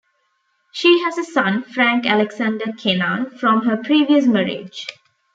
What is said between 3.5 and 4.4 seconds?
her previous